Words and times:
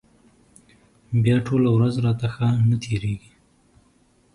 بیا 1.23 1.37
ټوله 1.47 1.69
ورځ 1.75 1.93
راته 2.05 2.27
ښه 2.35 2.47
نه 2.69 2.77
تېرېږي. 2.83 3.31